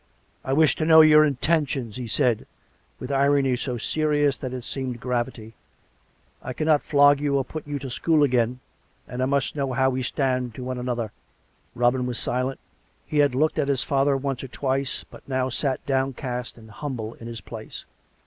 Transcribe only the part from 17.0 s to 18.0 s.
in his place.